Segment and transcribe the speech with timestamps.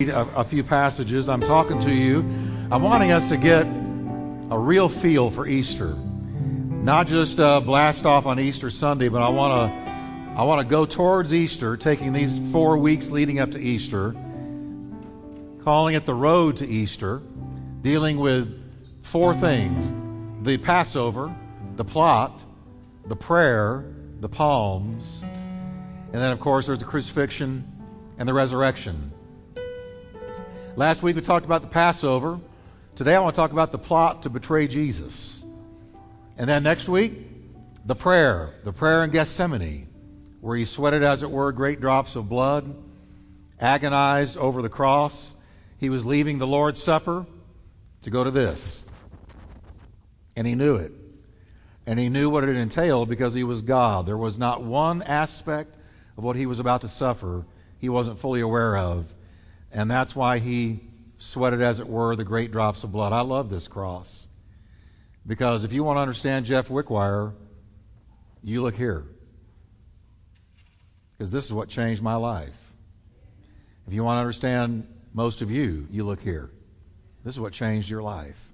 [0.00, 1.28] a, a few passages.
[1.28, 2.18] I'm talking to you.
[2.72, 8.26] I'm wanting us to get a real feel for Easter, not just uh, blast off
[8.26, 9.84] on Easter Sunday, but I want to
[10.36, 14.16] I want to go towards Easter, taking these four weeks leading up to Easter,
[15.62, 17.22] calling it the road to Easter,
[17.80, 18.52] dealing with
[19.04, 19.92] four things:
[20.44, 21.32] the Passover,
[21.76, 22.42] the plot,
[23.06, 23.84] the prayer,
[24.18, 27.70] the palms, and then of course there's the crucifixion
[28.18, 29.12] and the resurrection.
[30.76, 32.40] Last week we talked about the Passover.
[32.96, 35.44] Today I want to talk about the plot to betray Jesus.
[36.36, 37.12] And then next week,
[37.84, 39.86] the prayer, the prayer in Gethsemane,
[40.40, 42.74] where he sweated, as it were, great drops of blood,
[43.60, 45.34] agonized over the cross.
[45.78, 47.24] He was leaving the Lord's Supper
[48.02, 48.84] to go to this.
[50.34, 50.90] And he knew it.
[51.86, 54.06] And he knew what it entailed because he was God.
[54.06, 55.76] There was not one aspect
[56.18, 57.44] of what he was about to suffer
[57.78, 59.14] he wasn't fully aware of
[59.74, 60.80] and that's why he
[61.18, 63.12] sweated, as it were, the great drops of blood.
[63.12, 64.28] I love this cross.
[65.26, 67.32] Because if you want to understand Jeff Wickwire,
[68.42, 69.04] you look here.
[71.12, 72.72] Because this is what changed my life.
[73.88, 76.50] If you want to understand most of you, you look here.
[77.24, 78.52] This is what changed your life.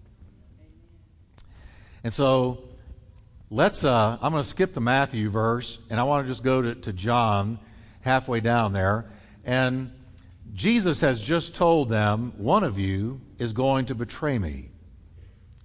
[2.03, 2.65] And so
[3.51, 6.63] let's, uh, I'm going to skip the Matthew verse, and I want to just go
[6.63, 7.59] to, to John
[8.01, 9.05] halfway down there.
[9.45, 9.93] And
[10.53, 14.71] Jesus has just told them, one of you is going to betray me.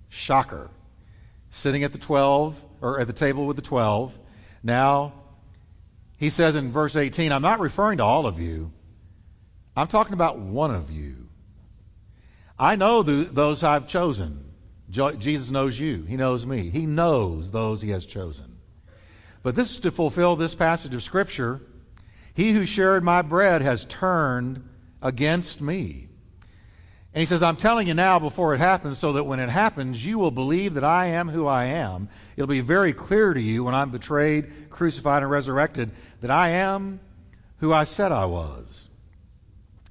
[0.10, 0.70] Shocker.
[1.50, 4.18] Sitting at the 12, or at the table with the 12.
[4.64, 5.14] Now,
[6.18, 8.72] he says in verse 18, I'm not referring to all of you.
[9.76, 11.28] I'm talking about one of you.
[12.58, 14.54] I know those I've chosen.
[14.90, 16.04] Jesus knows you.
[16.04, 16.70] He knows me.
[16.70, 18.58] He knows those he has chosen.
[19.44, 21.62] But this is to fulfill this passage of Scripture.
[22.34, 24.68] He who shared my bread has turned
[25.06, 26.08] against me.
[27.14, 30.06] And he says, I'm telling you now before it happens, so that when it happens,
[30.06, 32.10] you will believe that I am who I am.
[32.36, 35.92] It'll be very clear to you when I'm betrayed, crucified, and resurrected
[36.22, 37.00] that I am
[37.60, 38.90] who I said I was.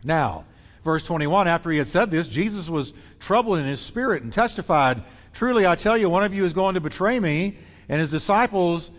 [0.02, 0.44] Now,
[0.82, 5.02] verse 21, after he had said this, Jesus was troubled in his spirit and testified,
[5.32, 7.56] Truly I tell you, one of you is going to betray me.
[7.88, 8.90] And his disciples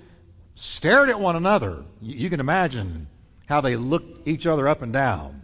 [0.56, 1.84] stared at one another.
[2.02, 3.08] You can imagine
[3.48, 5.42] how they looked each other up and down.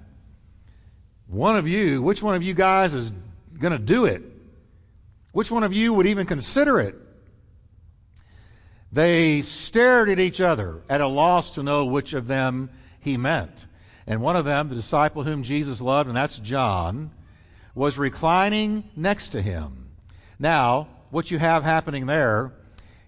[1.32, 3.14] One of you, which one of you guys is
[3.58, 4.22] going to do it?
[5.32, 6.94] Which one of you would even consider it?
[8.92, 13.66] They stared at each other at a loss to know which of them he meant.
[14.06, 17.12] And one of them, the disciple whom Jesus loved, and that's John,
[17.74, 19.88] was reclining next to him.
[20.38, 22.52] Now, what you have happening there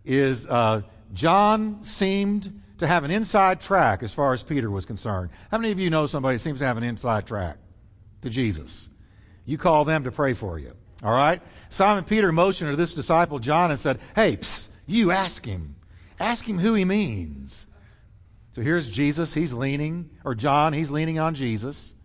[0.06, 0.84] is uh,
[1.14, 5.30] John seemed to have an inside track as far as Peter was concerned.
[5.52, 7.58] How many of you know somebody seems to have an inside track?
[8.24, 8.90] To Jesus.
[9.46, 10.74] You call them to pray for you.
[11.04, 11.42] All right?
[11.70, 15.76] Simon Peter motioned to this disciple John and said, Hey, psst, you ask him.
[16.20, 17.68] Ask him who he means.
[18.54, 19.34] So here's Jesus.
[19.34, 21.96] He's leaning, or John, he's leaning on Jesus.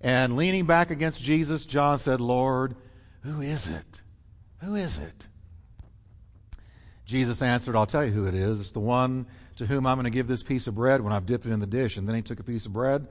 [0.00, 2.74] And leaning back against Jesus, John said, Lord,
[3.22, 4.02] who is it?
[4.62, 5.26] Who is it?
[7.04, 8.60] Jesus answered, I'll tell you who it is.
[8.60, 9.26] It's the one
[9.56, 11.60] to whom I'm going to give this piece of bread when I've dipped it in
[11.60, 11.96] the dish.
[11.96, 13.08] And then he took a piece of bread,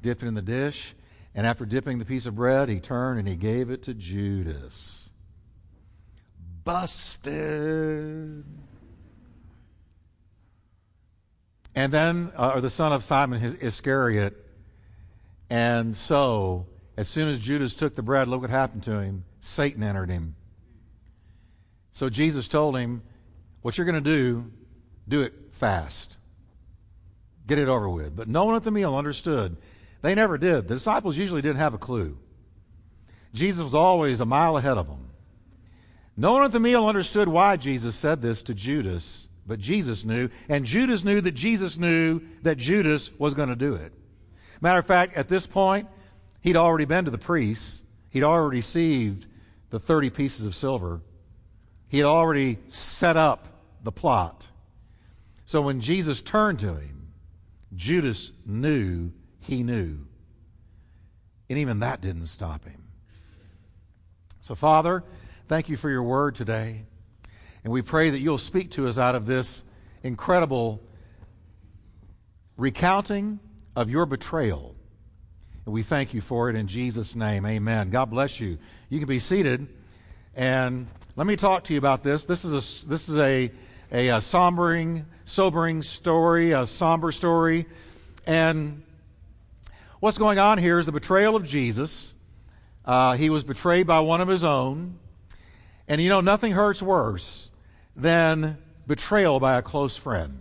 [0.00, 0.94] dipped it in the dish,
[1.34, 5.10] and after dipping the piece of bread, he turned and he gave it to Judas.
[6.64, 8.44] Busted.
[11.74, 14.36] And then, uh, or the son of Simon Iscariot.
[15.48, 19.24] And so, as soon as Judas took the bread, look what happened to him.
[19.40, 20.34] Satan entered him.
[21.92, 23.02] So Jesus told him,
[23.62, 24.50] What you're going to do,
[25.08, 26.18] do it fast.
[27.46, 28.16] Get it over with.
[28.16, 29.56] But no one at the meal understood
[30.02, 30.68] they never did.
[30.68, 32.18] The disciples usually didn't have a clue.
[33.32, 35.10] Jesus was always a mile ahead of them.
[36.16, 40.28] No one at the meal understood why Jesus said this to Judas, but Jesus knew,
[40.48, 43.92] and Judas knew that Jesus knew that Judas was going to do it.
[44.60, 45.88] Matter of fact, at this point,
[46.40, 47.82] he'd already been to the priests.
[48.10, 49.26] He'd already received
[49.70, 51.00] the 30 pieces of silver.
[51.88, 53.46] He had already set up
[53.82, 54.48] the plot.
[55.46, 57.12] So when Jesus turned to him,
[57.74, 59.12] Judas knew
[59.50, 59.98] he knew.
[61.48, 62.84] And even that didn't stop him.
[64.40, 65.02] So, Father,
[65.48, 66.84] thank you for your word today.
[67.64, 69.64] And we pray that you'll speak to us out of this
[70.04, 70.80] incredible
[72.56, 73.40] recounting
[73.74, 74.76] of your betrayal.
[75.64, 77.44] And we thank you for it in Jesus' name.
[77.44, 77.90] Amen.
[77.90, 78.56] God bless you.
[78.88, 79.66] You can be seated.
[80.36, 80.86] And
[81.16, 82.24] let me talk to you about this.
[82.24, 83.50] This is a, this is a,
[83.90, 87.66] a, a sombering, sobering story, a somber story.
[88.28, 88.84] And
[90.00, 92.14] What's going on here is the betrayal of Jesus.
[92.86, 94.98] Uh, he was betrayed by one of his own.
[95.88, 97.50] And you know, nothing hurts worse
[97.94, 98.56] than
[98.86, 100.40] betrayal by a close friend.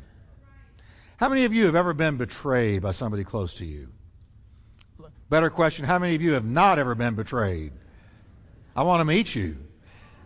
[1.17, 3.89] How many of you have ever been betrayed by somebody close to you?
[5.29, 7.73] Better question, how many of you have not ever been betrayed?
[8.77, 9.57] I want to meet you.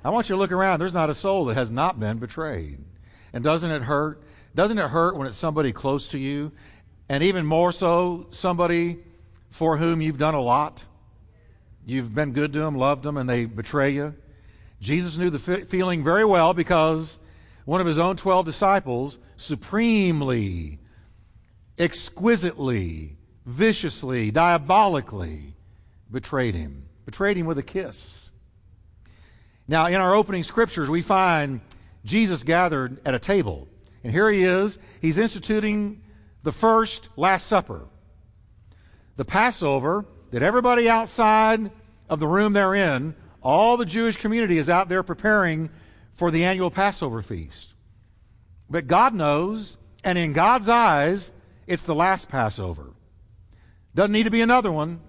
[0.05, 0.79] I want you to look around.
[0.79, 2.77] There's not a soul that has not been betrayed.
[3.33, 4.21] And doesn't it hurt?
[4.53, 6.51] Doesn't it hurt when it's somebody close to you?
[7.09, 8.99] And even more so, somebody
[9.53, 10.83] for whom you've done a lot?
[11.85, 14.15] You've been good to them, loved them, and they betray you.
[14.81, 17.19] Jesus knew the feeling very well because
[17.63, 20.79] one of his own 12 disciples supremely
[21.77, 23.15] exquisitely,
[23.45, 25.55] viciously, diabolically
[26.11, 26.87] betrayed him.
[27.05, 28.31] Betrayed him with a kiss.
[29.67, 31.61] Now, in our opening scriptures, we find
[32.03, 33.67] Jesus gathered at a table.
[34.03, 34.79] And here he is.
[34.99, 36.01] He's instituting
[36.41, 37.87] the first Last Supper.
[39.15, 41.71] The Passover that everybody outside
[42.09, 45.69] of the room they're in, all the Jewish community is out there preparing
[46.13, 47.73] for the annual Passover feast.
[48.69, 51.31] But God knows, and in God's eyes,
[51.67, 52.93] it's the last Passover.
[53.93, 55.01] Doesn't need to be another one.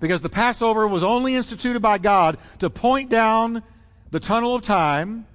[0.00, 3.62] Because the Passover was only instituted by God to point down
[4.10, 5.26] the tunnel of time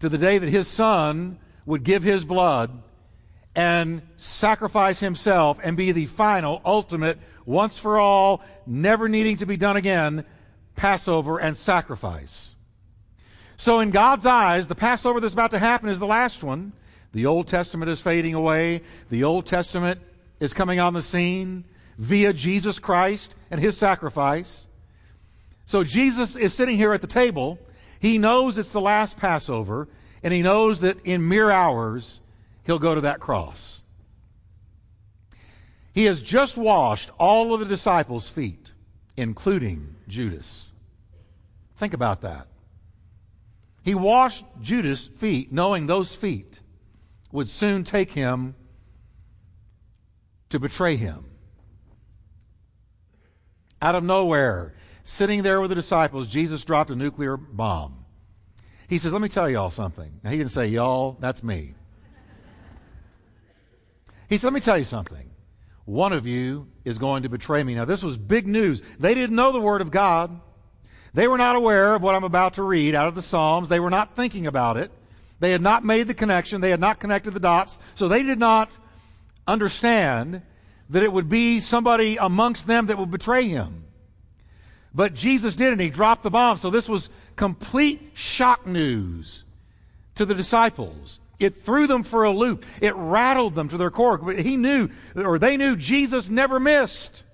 [0.00, 2.82] to the day that his son would give his blood
[3.56, 9.56] and sacrifice himself and be the final, ultimate, once for all, never needing to be
[9.56, 10.26] done again,
[10.76, 12.54] Passover and sacrifice.
[13.56, 16.74] So, in God's eyes, the Passover that's about to happen is the last one.
[17.12, 18.82] The Old Testament is fading away.
[19.08, 20.02] The Old Testament
[20.38, 21.64] is coming on the scene
[21.96, 24.66] via Jesus Christ and his sacrifice.
[25.64, 27.58] So Jesus is sitting here at the table.
[27.98, 29.88] He knows it's the last Passover,
[30.22, 32.20] and he knows that in mere hours
[32.66, 33.82] he'll go to that cross.
[35.92, 38.72] He has just washed all of the disciples' feet,
[39.16, 40.72] including Judas.
[41.76, 42.48] Think about that.
[43.82, 46.60] He washed Judas' feet, knowing those feet
[47.32, 48.54] would soon take him
[50.48, 51.24] to betray him.
[53.80, 58.04] Out of nowhere, sitting there with the disciples, Jesus dropped a nuclear bomb.
[58.88, 60.20] He says, Let me tell y'all something.
[60.22, 61.74] Now, he didn't say y'all, that's me.
[64.28, 65.30] He said, Let me tell you something.
[65.84, 67.74] One of you is going to betray me.
[67.74, 68.82] Now, this was big news.
[68.98, 70.40] They didn't know the Word of God.
[71.14, 73.68] They were not aware of what I'm about to read out of the Psalms.
[73.68, 74.90] They were not thinking about it.
[75.38, 76.60] They had not made the connection.
[76.60, 77.78] They had not connected the dots.
[77.94, 78.76] So they did not
[79.46, 80.42] understand
[80.90, 83.84] that it would be somebody amongst them that would betray him.
[84.94, 86.56] But Jesus did, and he dropped the bomb.
[86.56, 89.44] So this was complete shock news
[90.14, 91.20] to the disciples.
[91.38, 92.64] It threw them for a loop.
[92.80, 94.18] It rattled them to their core.
[94.18, 97.24] But he knew, or they knew Jesus never missed.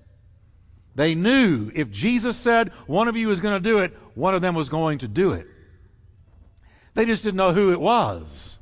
[0.95, 4.43] They knew if Jesus said one of you is going to do it, one of
[4.43, 5.47] them was going to do it.
[6.95, 8.59] They just didn't know who it was.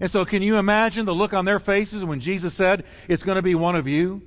[0.00, 3.36] And so, can you imagine the look on their faces when Jesus said, It's going
[3.36, 4.22] to be one of you?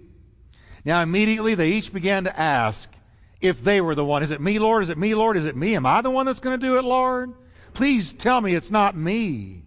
[0.84, 2.92] Now, immediately they each began to ask
[3.40, 4.24] if they were the one.
[4.24, 4.84] Is it me, Lord?
[4.84, 5.38] Is it me, Lord?
[5.38, 5.76] Is it me?
[5.76, 7.34] Am I the one that's going to do it, Lord?
[7.74, 9.61] Please tell me it's not me.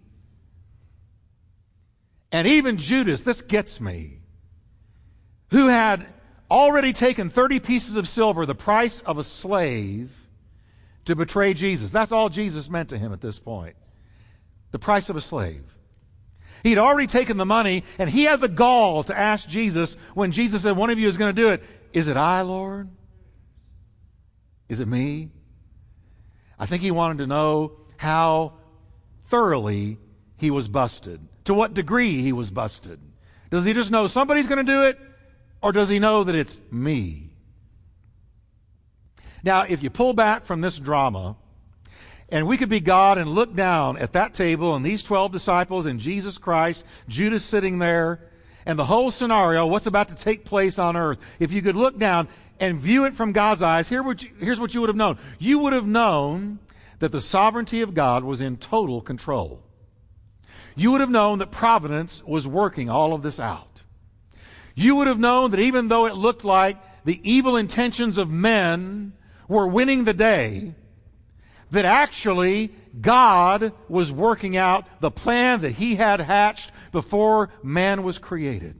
[2.31, 4.19] And even Judas, this gets me,
[5.51, 6.05] who had
[6.49, 10.27] already taken 30 pieces of silver, the price of a slave,
[11.05, 11.91] to betray Jesus.
[11.91, 13.75] That's all Jesus meant to him at this point.
[14.71, 15.63] The price of a slave.
[16.63, 20.63] He'd already taken the money, and he had the gall to ask Jesus when Jesus
[20.63, 21.63] said, One of you is going to do it.
[21.93, 22.89] Is it I, Lord?
[24.67, 25.29] Is it me?
[26.57, 28.53] I think he wanted to know how
[29.27, 29.99] thoroughly
[30.37, 32.99] he was busted, to what degree he was busted.
[33.49, 34.99] Does he just know somebody's going to do it,
[35.61, 37.29] or does he know that it's me?
[39.43, 41.37] Now, if you pull back from this drama,
[42.29, 45.85] and we could be God and look down at that table and these 12 disciples
[45.85, 48.19] and Jesus Christ, Judas sitting there,
[48.65, 51.19] and the whole scenario, what's about to take place on earth.
[51.39, 52.27] If you could look down
[52.59, 55.19] and view it from God's eyes, here you, here's what you would have known.
[55.37, 56.57] You would have known
[56.97, 59.61] that the sovereignty of God was in total control.
[60.75, 63.83] You would have known that providence was working all of this out.
[64.75, 69.13] You would have known that even though it looked like the evil intentions of men
[69.47, 70.73] were winning the day,
[71.71, 78.17] that actually God was working out the plan that He had hatched before man was
[78.17, 78.75] created.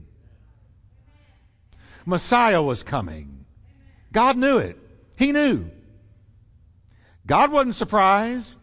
[2.04, 3.44] Messiah was coming.
[4.12, 4.78] God knew it.
[5.16, 5.70] He knew.
[7.26, 8.56] God wasn't surprised,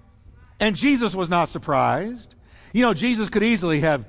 [0.60, 2.36] and Jesus was not surprised.
[2.74, 4.03] You know, Jesus could easily have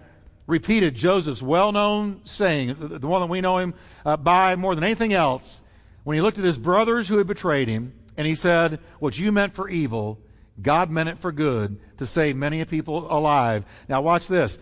[0.46, 4.84] repeated Joseph's well known saying, the, one that we know him uh, by more than
[4.84, 5.60] anything else,
[6.02, 9.32] when he looked at his brothers who had betrayed him, and he said, What you
[9.32, 10.18] meant for evil,
[10.60, 13.66] God meant it for good to save many people alive.
[13.88, 14.58] Now, watch this.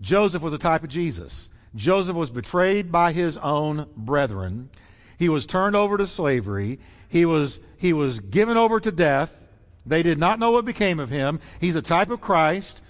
[0.00, 1.48] Joseph was a type of Jesus.
[1.76, 4.68] Joseph was betrayed by his own brethren.
[5.18, 6.80] He was turned over to slavery.
[7.08, 9.38] He was, he was given over to death.
[9.86, 11.40] They did not know what became of him.
[11.60, 12.80] He's a type of Christ.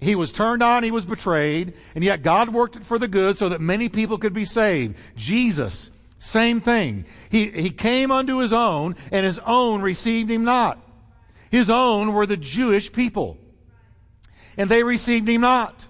[0.00, 3.38] He was turned on, he was betrayed, and yet God worked it for the good
[3.38, 4.96] so that many people could be saved.
[5.16, 7.06] Jesus, same thing.
[7.30, 10.78] He, he came unto his own, and his own received him not.
[11.50, 13.38] His own were the Jewish people.
[14.56, 15.86] And they received him not.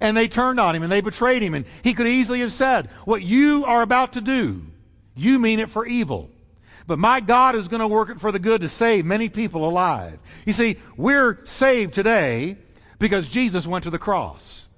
[0.00, 1.54] And they turned on him and they betrayed him.
[1.54, 4.62] And he could easily have said, What you are about to do,
[5.14, 6.30] you mean it for evil.
[6.86, 9.68] But my God is going to work it for the good to save many people
[9.68, 10.18] alive.
[10.44, 12.58] You see, we're saved today
[12.98, 14.68] because Jesus went to the cross.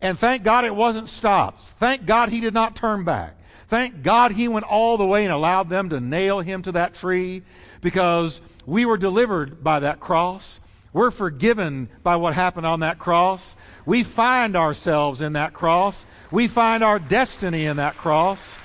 [0.00, 1.62] And thank God it wasn't stopped.
[1.62, 3.36] Thank God he did not turn back.
[3.68, 6.94] Thank God he went all the way and allowed them to nail him to that
[6.94, 7.42] tree
[7.80, 10.60] because we were delivered by that cross.
[10.92, 13.56] We're forgiven by what happened on that cross.
[13.84, 16.06] We find ourselves in that cross.
[16.30, 18.58] We find our destiny in that cross.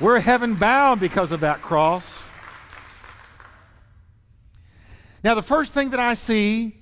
[0.00, 2.28] We're heaven bound because of that cross.
[5.24, 6.76] Now, the first thing that I see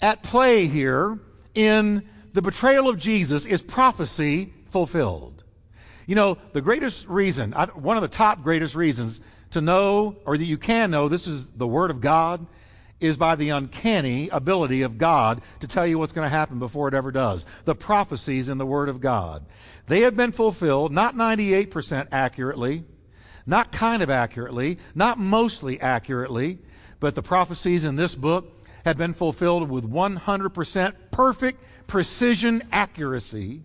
[0.00, 1.18] at play here
[1.54, 5.42] in the betrayal of Jesus is prophecy fulfilled.
[6.06, 10.44] You know, the greatest reason, one of the top greatest reasons to know, or that
[10.44, 12.46] you can know, this is the Word of God,
[13.00, 16.88] is by the uncanny ability of God to tell you what's going to happen before
[16.88, 17.46] it ever does.
[17.64, 19.44] The prophecies in the Word of God.
[19.86, 22.84] They have been fulfilled, not 98% accurately,
[23.46, 26.58] not kind of accurately, not mostly accurately,
[27.00, 33.62] but the prophecies in this book have been fulfilled with 100% perfect precision accuracy.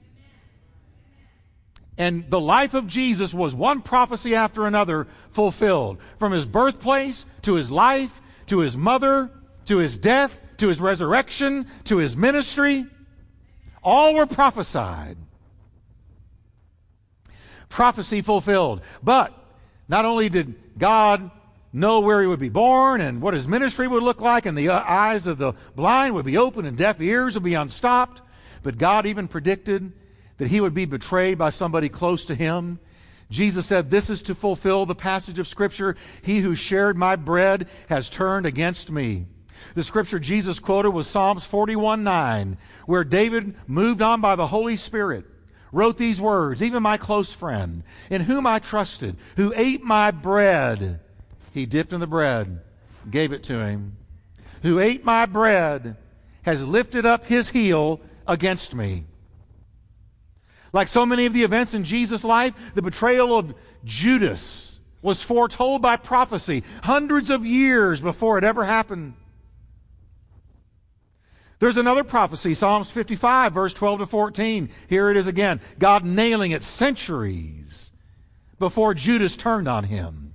[1.98, 6.00] And the life of Jesus was one prophecy after another fulfilled.
[6.18, 9.30] From his birthplace to his life, to his mother,
[9.66, 12.86] to his death, to his resurrection, to his ministry.
[13.84, 15.18] All were prophesied.
[17.70, 18.82] Prophecy fulfilled.
[19.04, 19.34] But
[19.88, 21.30] not only did God
[21.74, 24.70] know where he would be born and what his ministry would look like, and the
[24.70, 28.22] uh, eyes of the blind would be open and deaf ears would be unstopped,
[28.62, 29.92] but God even predicted
[30.38, 32.80] that he would be betrayed by somebody close to him.
[33.30, 37.68] Jesus said, This is to fulfill the passage of Scripture He who shared my bread
[37.90, 39.26] has turned against me.
[39.76, 44.76] The scripture Jesus quoted was Psalms 41 9, where David, moved on by the Holy
[44.76, 45.26] Spirit,
[45.72, 51.00] wrote these words Even my close friend, in whom I trusted, who ate my bread,
[51.54, 52.62] he dipped in the bread,
[53.10, 53.98] gave it to him,
[54.64, 55.96] who ate my bread,
[56.42, 59.06] has lifted up his heel against me.
[60.74, 63.54] Like so many of the events in Jesus' life, the betrayal of
[63.86, 69.14] Judas was foretold by prophecy hundreds of years before it ever happened.
[71.60, 74.70] There's another prophecy, Psalms 55, verse 12 to 14.
[74.90, 75.62] Here it is again.
[75.78, 77.92] God nailing it centuries
[78.60, 80.33] before Judas turned on him.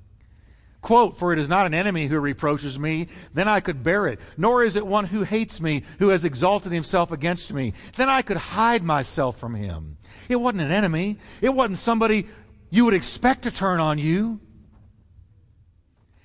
[0.88, 4.18] Quote, For it is not an enemy who reproaches me, then I could bear it.
[4.38, 7.74] Nor is it one who hates me, who has exalted himself against me.
[7.96, 9.98] Then I could hide myself from him.
[10.30, 11.18] It wasn't an enemy.
[11.42, 12.26] It wasn't somebody
[12.70, 14.40] you would expect to turn on you.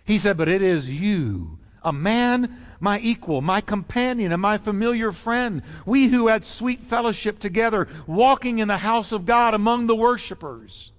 [0.05, 5.11] He said, But it is you, a man, my equal, my companion, and my familiar
[5.11, 5.61] friend.
[5.85, 10.93] We who had sweet fellowship together, walking in the house of God among the worshipers.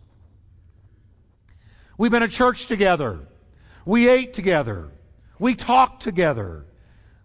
[1.96, 3.20] We've been at church together.
[3.84, 4.90] We ate together.
[5.38, 6.64] We talked together.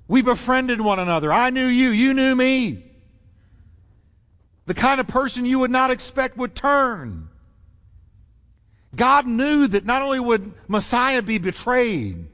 [0.08, 1.32] We befriended one another.
[1.32, 1.89] I knew you.
[1.89, 2.86] You knew me.
[4.66, 7.30] The kind of person you would not expect would turn.
[8.96, 12.28] God knew that not only would Messiah be betrayed,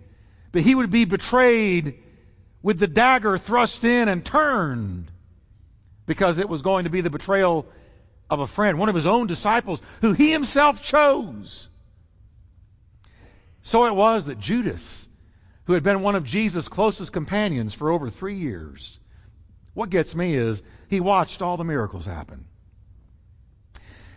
[0.52, 2.02] but he would be betrayed
[2.62, 5.12] with the dagger thrust in and turned
[6.06, 7.66] because it was going to be the betrayal
[8.30, 11.70] of a friend, one of his own disciples who he himself chose.
[13.66, 15.08] So it was that Judas,
[15.64, 19.00] who had been one of Jesus' closest companions for over three years,
[19.74, 22.46] what gets me is he watched all the miracles happen.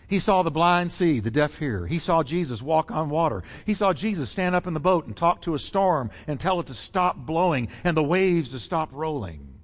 [0.06, 1.86] He saw the blind see, the deaf hear.
[1.86, 3.42] He saw Jesus walk on water.
[3.64, 6.60] He saw Jesus stand up in the boat and talk to a storm and tell
[6.60, 9.54] it to stop blowing and the waves to stop rolling.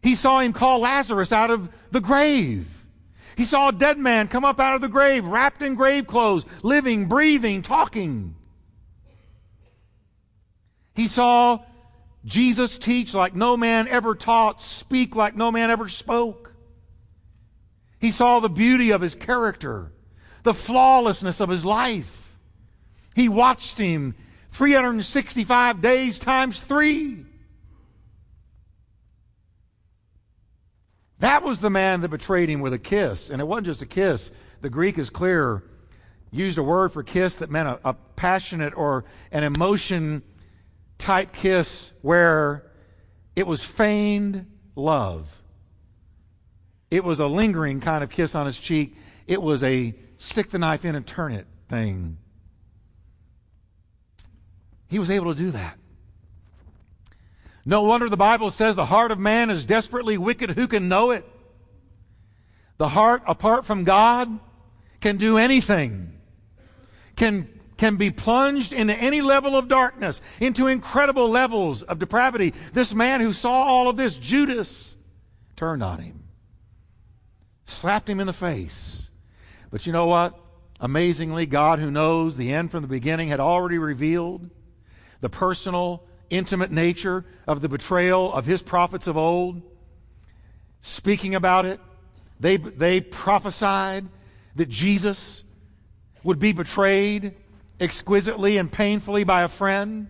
[0.00, 2.81] He saw him call Lazarus out of the grave.
[3.36, 6.44] He saw a dead man come up out of the grave, wrapped in grave clothes,
[6.62, 8.34] living, breathing, talking.
[10.94, 11.60] He saw
[12.24, 16.54] Jesus teach like no man ever taught, speak like no man ever spoke.
[17.98, 19.92] He saw the beauty of his character,
[20.42, 22.36] the flawlessness of his life.
[23.14, 24.14] He watched him
[24.50, 27.24] 365 days times three.
[31.22, 33.30] That was the man that betrayed him with a kiss.
[33.30, 34.32] And it wasn't just a kiss.
[34.60, 35.62] The Greek is clear.
[36.32, 40.24] Used a word for kiss that meant a, a passionate or an emotion
[40.98, 42.68] type kiss where
[43.36, 45.40] it was feigned love.
[46.90, 48.96] It was a lingering kind of kiss on his cheek.
[49.28, 52.18] It was a stick the knife in and turn it thing.
[54.88, 55.78] He was able to do that.
[57.64, 60.50] No wonder the Bible says the heart of man is desperately wicked.
[60.50, 61.28] Who can know it?
[62.78, 64.40] The heart, apart from God,
[65.00, 66.18] can do anything,
[67.16, 72.54] can, can be plunged into any level of darkness, into incredible levels of depravity.
[72.72, 74.96] This man who saw all of this, Judas,
[75.54, 76.22] turned on him
[77.72, 79.10] slapped him in the face.
[79.70, 80.38] But you know what?
[80.80, 84.50] Amazingly, God, who knows the end from the beginning, had already revealed
[85.20, 89.62] the personal, intimate nature of the betrayal of his prophets of old.
[90.80, 91.80] Speaking about it,
[92.40, 94.06] they, they prophesied
[94.56, 95.44] that Jesus
[96.24, 97.34] would be betrayed
[97.78, 100.08] exquisitely and painfully by a friend.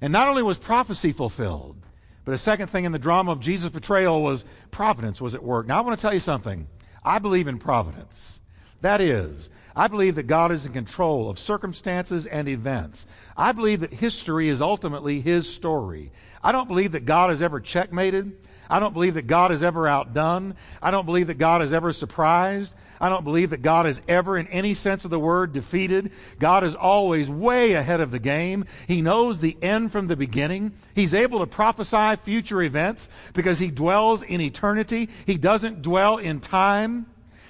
[0.00, 1.76] And not only was prophecy fulfilled,
[2.24, 5.66] but a second thing in the drama of Jesus' betrayal was providence was at work.
[5.66, 6.66] Now, I want to tell you something.
[7.04, 8.40] I believe in providence.
[8.80, 13.06] That is, I believe that God is in control of circumstances and events.
[13.36, 16.10] I believe that history is ultimately His story.
[16.42, 18.32] I don't believe that God is ever checkmated.
[18.68, 20.56] I don't believe that God is ever outdone.
[20.82, 22.74] I don't believe that God is ever surprised.
[23.00, 26.10] I don't believe that God is ever, in any sense of the word, defeated.
[26.38, 28.64] God is always way ahead of the game.
[28.88, 30.72] He knows the end from the beginning.
[30.94, 35.10] He's able to prophesy future events because He dwells in eternity.
[35.26, 37.06] He doesn't dwell in time.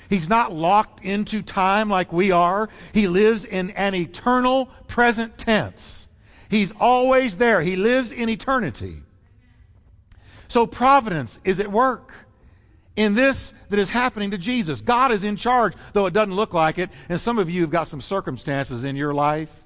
[0.08, 2.68] He's not locked into time like we are.
[2.92, 6.08] He lives in an eternal present tense.
[6.48, 7.62] He's always there.
[7.62, 9.02] He lives in eternity.
[10.48, 12.12] So providence is at work
[12.94, 14.80] in this that is happening to Jesus.
[14.80, 16.90] God is in charge, though it doesn't look like it.
[17.08, 19.64] And some of you have got some circumstances in your life,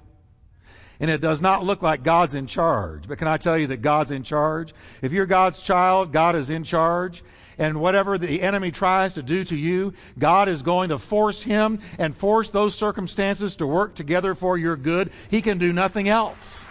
[0.99, 3.07] and it does not look like God's in charge.
[3.07, 4.73] But can I tell you that God's in charge?
[5.01, 7.23] If you're God's child, God is in charge.
[7.61, 11.79] And whatever the enemy tries to do to you, God is going to force him
[11.99, 15.11] and force those circumstances to work together for your good.
[15.29, 16.65] He can do nothing else.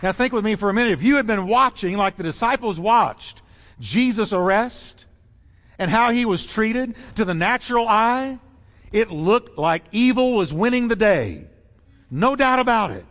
[0.00, 0.92] Now, think with me for a minute.
[0.92, 3.42] If you had been watching, like the disciples watched,
[3.80, 5.06] Jesus' arrest
[5.80, 8.38] and how he was treated to the natural eye,
[8.92, 11.48] it looked like evil was winning the day.
[12.12, 13.06] No doubt about it.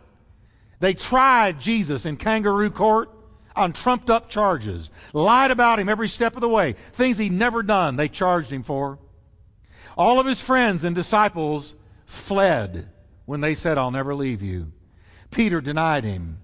[0.80, 3.10] They tried Jesus in kangaroo court
[3.54, 7.62] on trumped up charges, lied about him every step of the way, things he'd never
[7.62, 8.98] done, they charged him for.
[9.96, 11.74] All of his friends and disciples
[12.06, 12.90] fled
[13.26, 14.72] when they said, I'll never leave you.
[15.30, 16.38] Peter denied him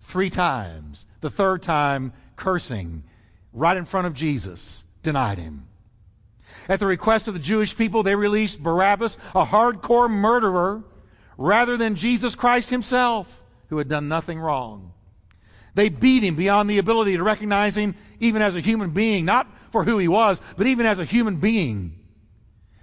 [0.00, 1.06] three times.
[1.20, 3.04] The third time, cursing
[3.52, 5.66] right in front of Jesus, denied him.
[6.68, 10.84] At the request of the Jewish people, they released Barabbas, a hardcore murderer,
[11.36, 14.92] rather than Jesus Christ himself, who had done nothing wrong.
[15.74, 19.46] They beat him beyond the ability to recognize him even as a human being, not
[19.70, 21.94] for who he was, but even as a human being.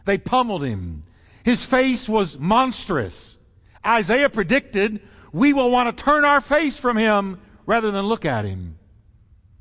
[0.05, 1.03] They pummeled him.
[1.43, 3.37] His face was monstrous.
[3.85, 8.45] Isaiah predicted we will want to turn our face from him rather than look at
[8.45, 8.77] him.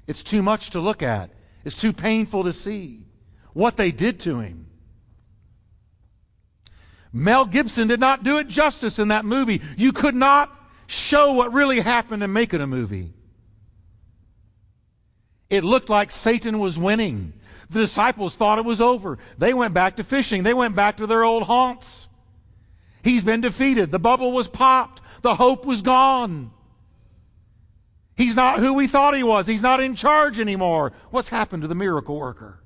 [0.06, 1.30] It's too much to look at.
[1.64, 3.06] It's too painful to see
[3.52, 4.66] what they did to him.
[7.12, 9.62] Mel Gibson did not do it justice in that movie.
[9.76, 10.50] You could not
[10.86, 13.12] show what really happened and make it a movie.
[15.50, 17.32] It looked like Satan was winning.
[17.70, 19.18] The disciples thought it was over.
[19.38, 20.42] They went back to fishing.
[20.42, 22.08] They went back to their old haunts.
[23.02, 23.90] He's been defeated.
[23.90, 25.02] The bubble was popped.
[25.22, 26.50] The hope was gone.
[28.16, 29.46] He's not who we thought he was.
[29.46, 30.92] He's not in charge anymore.
[31.10, 32.60] What's happened to the miracle worker?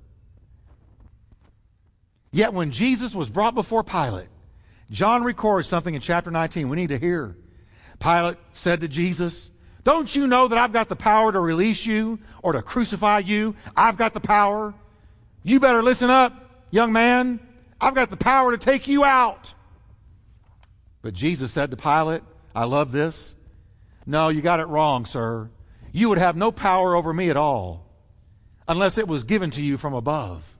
[2.30, 4.28] Yet when Jesus was brought before Pilate,
[4.90, 7.36] John records something in chapter 19 we need to hear.
[8.00, 9.50] Pilate said to Jesus,
[9.84, 13.54] Don't you know that I've got the power to release you or to crucify you?
[13.76, 14.74] I've got the power.
[15.42, 17.40] You better listen up, young man.
[17.80, 19.54] I've got the power to take you out.
[21.02, 22.22] But Jesus said to Pilate,
[22.54, 23.36] I love this.
[24.04, 25.50] No, you got it wrong, sir.
[25.92, 27.86] You would have no power over me at all
[28.66, 30.56] unless it was given to you from above.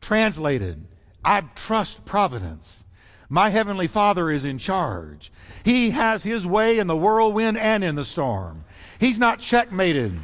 [0.00, 0.86] Translated,
[1.24, 2.84] I trust providence.
[3.32, 5.32] My heavenly Father is in charge.
[5.64, 8.64] He has his way in the whirlwind and in the storm.
[8.98, 10.18] He's not checkmated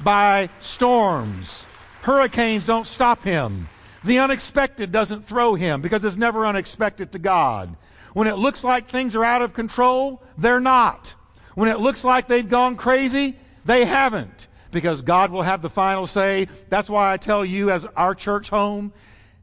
[0.00, 1.64] by storms.
[2.02, 3.68] Hurricanes don't stop him.
[4.02, 7.76] The unexpected doesn't throw him because it's never unexpected to God.
[8.14, 11.14] When it looks like things are out of control, they're not.
[11.54, 16.06] When it looks like they've gone crazy, they haven't because God will have the final
[16.06, 16.48] say.
[16.68, 18.92] That's why I tell you, as our church home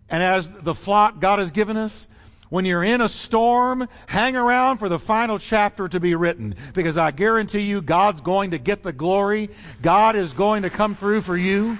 [0.09, 2.09] and as the flock God has given us,
[2.49, 6.97] when you're in a storm, hang around for the final chapter to be written because
[6.97, 9.49] I guarantee you God's going to get the glory.
[9.81, 11.77] God is going to come through for you.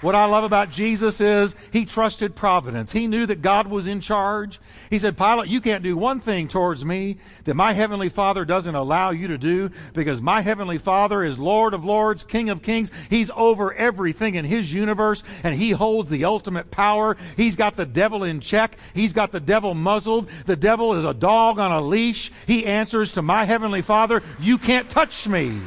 [0.00, 2.92] What I love about Jesus is he trusted providence.
[2.92, 4.60] He knew that God was in charge.
[4.90, 8.76] He said, Pilate, you can't do one thing towards me that my heavenly Father doesn't
[8.76, 12.92] allow you to do because my heavenly Father is Lord of lords, King of kings.
[13.10, 17.16] He's over everything in his universe and he holds the ultimate power.
[17.36, 18.76] He's got the devil in check.
[18.94, 20.28] He's got the devil muzzled.
[20.46, 22.30] The devil is a dog on a leash.
[22.46, 25.58] He answers to my heavenly Father, you can't touch me.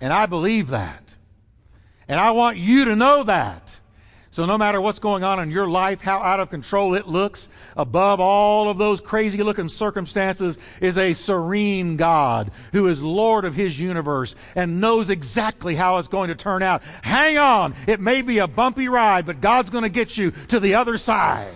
[0.00, 1.14] And I believe that.
[2.08, 3.80] And I want you to know that.
[4.34, 7.48] So no matter what's going on in your life, how out of control it looks,
[7.76, 13.54] above all of those crazy looking circumstances is a serene God who is Lord of
[13.54, 16.82] His universe and knows exactly how it's going to turn out.
[17.02, 17.76] Hang on.
[17.86, 20.98] It may be a bumpy ride, but God's going to get you to the other
[20.98, 21.54] side.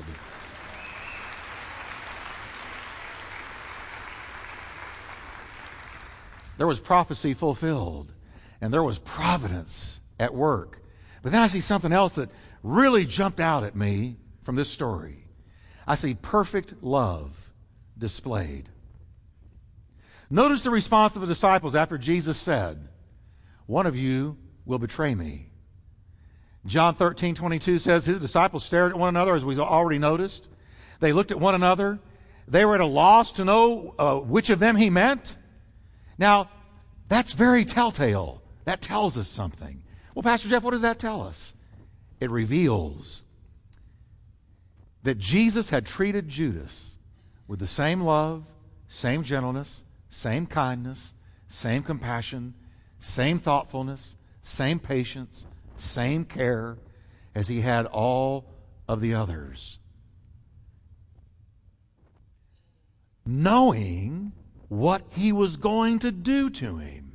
[6.59, 8.13] There was prophecy fulfilled
[8.61, 10.83] and there was providence at work.
[11.23, 12.31] But then I see something else that
[12.63, 15.27] really jumped out at me from this story.
[15.87, 17.53] I see perfect love
[17.97, 18.69] displayed.
[20.31, 22.89] Notice the response of the disciples after Jesus said,
[23.67, 25.47] One of you will betray me.
[26.67, 30.49] John 13, 22 says his disciples stared at one another, as we've already noticed.
[31.01, 31.99] They looked at one another.
[32.47, 35.37] They were at a loss to know uh, which of them he meant.
[36.19, 36.51] Now,
[37.09, 38.43] that's very telltale.
[38.69, 39.83] That tells us something.
[40.15, 41.55] Well, Pastor Jeff, what does that tell us?
[42.21, 43.25] It reveals
[45.05, 46.99] that Jesus had treated Judas
[47.47, 48.45] with the same love,
[48.87, 51.15] same gentleness, same kindness,
[51.49, 52.53] same compassion,
[52.99, 55.47] same thoughtfulness, same patience,
[55.79, 56.77] same care
[57.35, 58.45] as he had all
[58.87, 59.79] of the others.
[63.25, 64.33] Knowing
[64.69, 67.08] what he was going to do to him.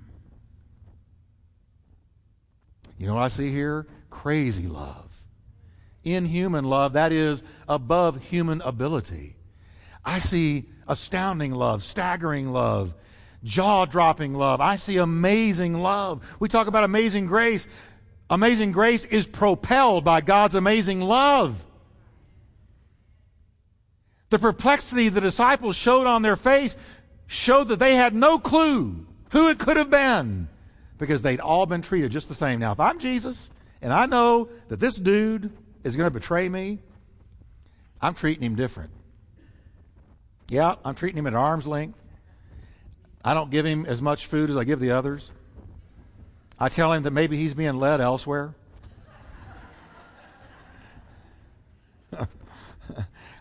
[3.04, 3.86] You know what I see here?
[4.10, 5.26] Crazy love.
[6.06, 9.36] Inhuman love, that is above human ability.
[10.06, 12.94] I see astounding love, staggering love,
[13.44, 14.62] jaw dropping love.
[14.62, 16.24] I see amazing love.
[16.40, 17.68] We talk about amazing grace.
[18.30, 21.62] Amazing grace is propelled by God's amazing love.
[24.30, 26.78] The perplexity the disciples showed on their face
[27.28, 30.48] showed that they had no clue who it could have been
[31.04, 32.62] because they'd all been treated just the same.
[32.62, 33.50] Now, if I'm Jesus
[33.82, 35.52] and I know that this dude
[35.84, 36.80] is going to betray me,
[38.02, 38.92] I'm treating him different.
[40.50, 42.00] Yeah, I'm treating him at arm's length.
[43.24, 45.32] I don't give him as much food as I give the others.
[46.58, 48.56] I tell him that maybe he's being led elsewhere.
[52.18, 52.26] I,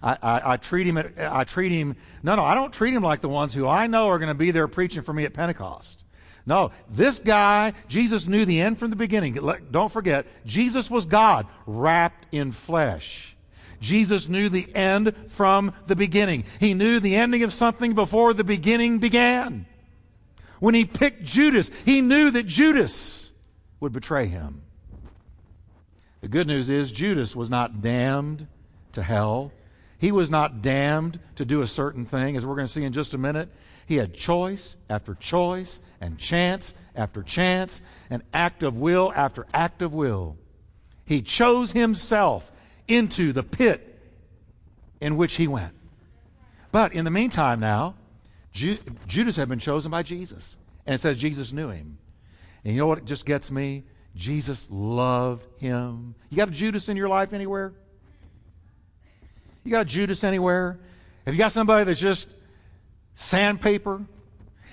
[0.02, 0.96] I, I, treat him.
[0.96, 1.94] At, I treat him.
[2.22, 4.34] No, no, I don't treat him like the ones who I know are going to
[4.34, 6.01] be there preaching for me at Pentecost.
[6.44, 9.38] No, this guy, Jesus knew the end from the beginning.
[9.70, 13.36] Don't forget, Jesus was God wrapped in flesh.
[13.80, 16.44] Jesus knew the end from the beginning.
[16.60, 19.66] He knew the ending of something before the beginning began.
[20.60, 23.32] When he picked Judas, he knew that Judas
[23.80, 24.62] would betray him.
[26.20, 28.46] The good news is Judas was not damned
[28.92, 29.50] to hell.
[29.98, 32.92] He was not damned to do a certain thing, as we're going to see in
[32.92, 33.48] just a minute.
[33.86, 39.82] He had choice after choice and chance after chance and act of will after act
[39.82, 40.36] of will.
[41.04, 42.50] He chose himself
[42.88, 43.98] into the pit
[45.00, 45.74] in which he went.
[46.70, 47.94] But in the meantime, now,
[48.52, 50.56] Ju- Judas had been chosen by Jesus.
[50.86, 51.98] And it says Jesus knew him.
[52.64, 53.84] And you know what just gets me?
[54.14, 56.14] Jesus loved him.
[56.30, 57.72] You got a Judas in your life anywhere?
[59.64, 60.78] You got a Judas anywhere?
[61.24, 62.28] Have you got somebody that's just
[63.14, 64.02] sandpaper.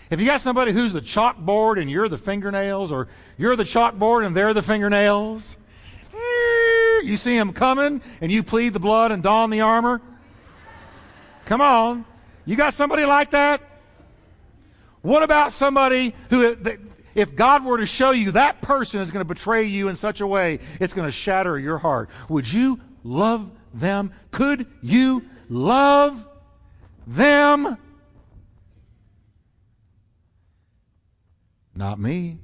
[0.10, 4.26] If you got somebody who's the chalkboard and you're the fingernails, or you're the chalkboard
[4.26, 5.56] and they're the fingernails,
[6.14, 10.02] eh, you see them coming and you plead the blood and don the armor.
[11.46, 12.06] Come on.
[12.46, 13.62] You got somebody like that?
[15.02, 16.58] What about somebody who
[17.16, 20.22] If God were to show you that person is going to betray you in such
[20.22, 22.10] a way, it's going to shatter your heart.
[22.28, 24.12] Would you love them?
[24.32, 26.28] Could you love
[27.06, 27.78] them?
[31.80, 32.38] Not me.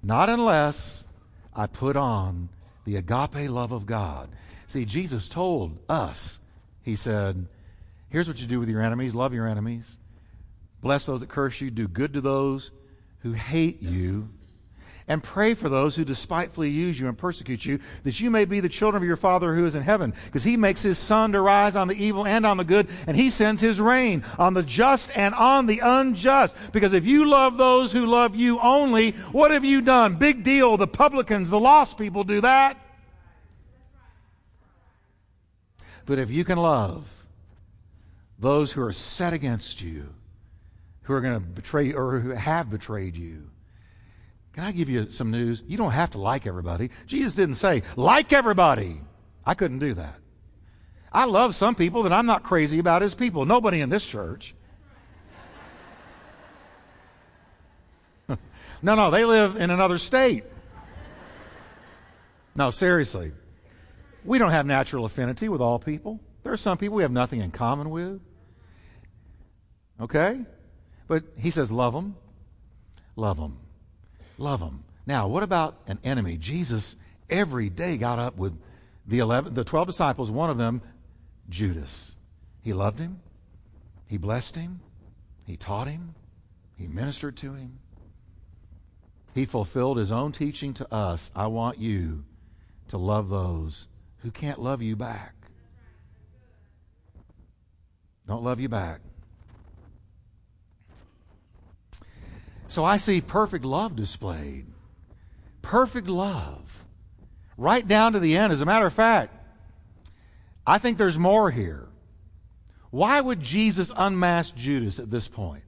[0.00, 1.04] Not unless
[1.52, 2.48] I put on
[2.84, 4.28] the agape love of God.
[4.68, 6.38] See, Jesus told us,
[6.84, 7.48] He said,
[8.08, 9.98] Here's what you do with your enemies love your enemies,
[10.80, 12.70] bless those that curse you, do good to those
[13.22, 14.28] who hate you,
[15.08, 18.60] and pray for those who despitefully use you and persecute you, that you may be
[18.60, 20.14] the children of your Father who is in heaven.
[20.26, 23.16] Because he makes his sun to rise on the evil and on the good, and
[23.16, 26.54] he sends his rain on the just and on the unjust.
[26.72, 30.16] Because if you love those who love you only, what have you done?
[30.16, 30.76] Big deal.
[30.76, 32.76] The publicans, the lost people do that.
[36.06, 37.26] But if you can love
[38.38, 40.08] those who are set against you,
[41.02, 43.50] who are going to betray or who have betrayed you,
[44.52, 45.62] can I give you some news?
[45.66, 46.90] You don't have to like everybody.
[47.06, 49.00] Jesus didn't say, like everybody.
[49.44, 50.16] I couldn't do that.
[51.12, 53.44] I love some people that I'm not crazy about as people.
[53.44, 54.54] Nobody in this church.
[58.82, 60.44] no, no, they live in another state.
[62.54, 63.32] No, seriously.
[64.24, 66.20] We don't have natural affinity with all people.
[66.42, 68.20] There are some people we have nothing in common with.
[70.00, 70.40] Okay?
[71.06, 72.16] But he says, love them.
[73.16, 73.58] Love them.
[74.40, 74.84] Love them.
[75.06, 76.38] Now, what about an enemy?
[76.38, 76.96] Jesus
[77.28, 78.58] every day got up with
[79.06, 80.80] the 11, the 12 disciples, one of them,
[81.50, 82.16] Judas.
[82.62, 83.20] He loved him.
[84.06, 84.80] He blessed him.
[85.44, 86.14] He taught him.
[86.74, 87.80] He ministered to him.
[89.34, 91.30] He fulfilled his own teaching to us.
[91.36, 92.24] I want you
[92.88, 93.88] to love those
[94.22, 95.34] who can't love you back.
[98.26, 99.00] Don't love you back.
[102.70, 104.64] So I see perfect love displayed.
[105.60, 106.84] Perfect love.
[107.56, 108.52] Right down to the end.
[108.52, 109.34] As a matter of fact,
[110.64, 111.88] I think there's more here.
[112.90, 115.64] Why would Jesus unmask Judas at this point?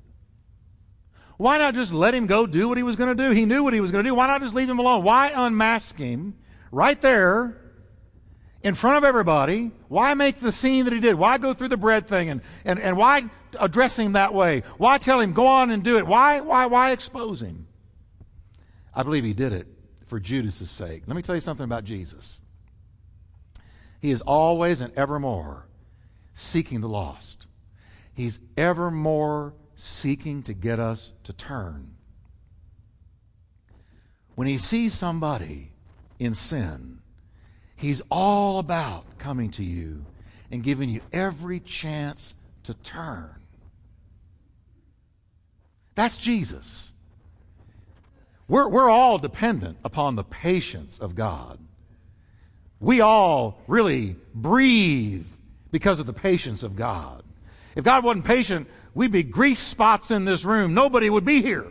[1.38, 3.30] Why not just let him go do what he was going to do?
[3.30, 4.14] He knew what he was going to do.
[4.14, 5.02] Why not just leave him alone?
[5.02, 6.34] Why unmask him
[6.70, 7.60] right there
[8.62, 9.72] in front of everybody?
[9.88, 11.16] Why make the scene that he did?
[11.16, 12.28] Why go through the bread thing?
[12.28, 14.62] And, and, and why address him that way?
[14.78, 16.06] Why tell him, go on and do it?
[16.06, 17.66] Why, why, why expose him?
[18.94, 19.66] I believe he did it
[20.06, 21.04] for Judas's sake.
[21.06, 22.42] Let me tell you something about Jesus.
[24.00, 25.66] He is always and evermore
[26.34, 27.46] seeking the lost.
[28.12, 31.94] He's evermore seeking to get us to turn.
[34.34, 35.72] When he sees somebody
[36.18, 37.00] in sin,
[37.76, 40.04] he's all about coming to you
[40.50, 42.34] and giving you every chance
[42.64, 43.41] to turn.
[45.94, 46.92] That's Jesus.
[48.48, 51.58] We're, we're all dependent upon the patience of God.
[52.80, 55.26] We all really breathe
[55.70, 57.22] because of the patience of God.
[57.76, 60.74] If God wasn't patient, we'd be grease spots in this room.
[60.74, 61.66] Nobody would be here.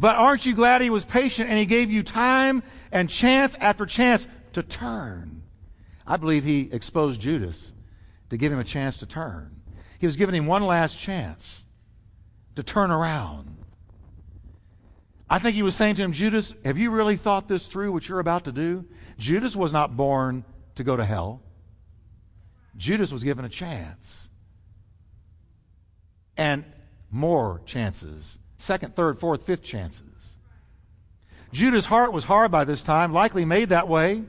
[0.00, 3.86] But aren't you glad He was patient and He gave you time and chance after
[3.86, 5.42] chance to turn?
[6.06, 7.72] I believe He exposed Judas
[8.30, 9.50] to give him a chance to turn.
[9.98, 11.64] He was giving him one last chance
[12.54, 13.56] to turn around.
[15.30, 18.08] I think he was saying to him, Judas, have you really thought this through, what
[18.08, 18.86] you're about to do?
[19.18, 20.44] Judas was not born
[20.76, 21.42] to go to hell.
[22.76, 24.30] Judas was given a chance.
[26.36, 26.64] And
[27.10, 28.38] more chances.
[28.56, 30.38] Second, third, fourth, fifth chances.
[31.52, 34.22] Judas' heart was hard by this time, likely made that way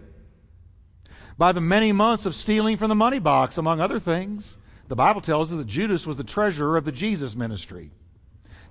[1.38, 4.58] by the many months of stealing from the money box, among other things.
[4.90, 7.92] The Bible tells us that Judas was the treasurer of the Jesus ministry.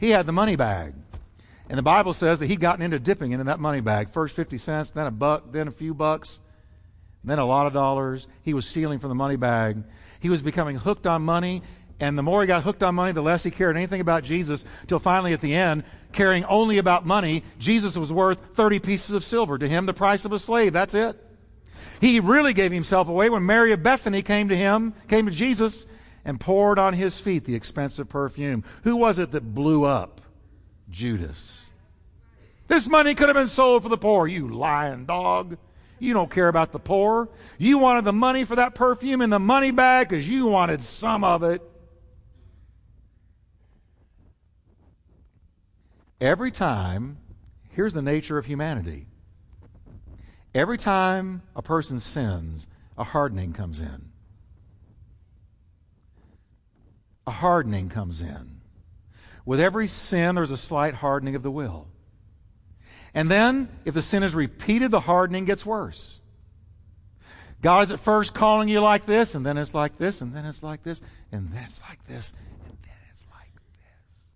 [0.00, 0.94] He had the money bag.
[1.68, 4.10] And the Bible says that he'd gotten into dipping into that money bag.
[4.10, 6.40] First 50 cents, then a buck, then a few bucks,
[7.22, 8.26] then a lot of dollars.
[8.42, 9.84] He was stealing from the money bag.
[10.18, 11.62] He was becoming hooked on money.
[12.00, 14.64] And the more he got hooked on money, the less he cared anything about Jesus,
[14.88, 19.22] till finally at the end, caring only about money, Jesus was worth 30 pieces of
[19.22, 19.56] silver.
[19.56, 20.72] To him, the price of a slave.
[20.72, 21.16] That's it.
[22.00, 25.86] He really gave himself away when Mary of Bethany came to him, came to Jesus,
[26.28, 28.62] and poured on his feet the expensive perfume.
[28.84, 30.20] Who was it that blew up?
[30.90, 31.70] Judas.
[32.66, 35.56] This money could have been sold for the poor, you lying dog.
[35.98, 37.30] You don't care about the poor.
[37.56, 41.24] You wanted the money for that perfume in the money bag because you wanted some
[41.24, 41.62] of it.
[46.20, 47.16] Every time,
[47.70, 49.06] here's the nature of humanity.
[50.54, 52.66] Every time a person sins,
[52.98, 54.07] a hardening comes in.
[57.28, 58.60] A hardening comes in.
[59.44, 61.86] with every sin, there's a slight hardening of the will.
[63.14, 66.20] And then, if the sin is repeated, the hardening gets worse.
[67.60, 70.44] God is at first calling you like this, and then it's like this, and then
[70.44, 72.32] it's like this, and then it's like this,
[72.66, 74.30] and then it's like this.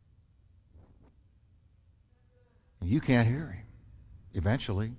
[2.81, 3.67] And you can't hear Him
[4.35, 4.93] eventually.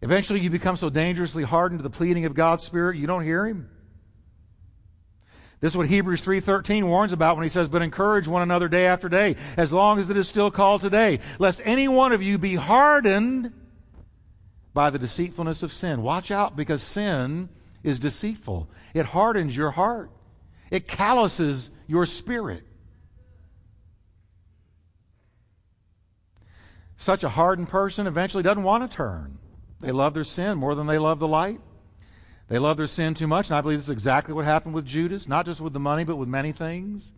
[0.00, 3.46] Eventually, you become so dangerously hardened to the pleading of God's Spirit, you don't hear
[3.46, 3.70] Him.
[5.60, 8.86] This is what Hebrews 3:13 warns about when he says, "But encourage one another day
[8.86, 12.38] after day, as long as it is still called today, lest any one of you
[12.38, 13.52] be hardened
[14.72, 17.48] by the deceitfulness of sin." Watch out because sin
[17.82, 18.70] is deceitful.
[18.94, 20.10] It hardens your heart.
[20.70, 22.64] It calluses your spirit.
[26.96, 29.38] Such a hardened person eventually doesn't want to turn.
[29.80, 31.60] They love their sin more than they love the light.
[32.48, 34.86] They love their sin too much, and I believe this is exactly what happened with
[34.86, 37.12] Judas, not just with the money, but with many things.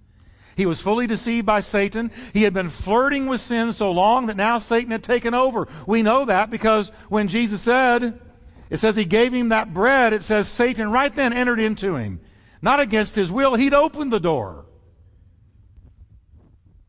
[0.57, 2.11] He was fully deceived by Satan.
[2.33, 5.69] He had been flirting with sin so long that now Satan had taken over.
[5.87, 8.21] We know that because when Jesus said,
[8.69, 12.21] it says he gave him that bread, it says Satan right then entered into him.
[12.61, 14.66] Not against his will, he'd opened the door.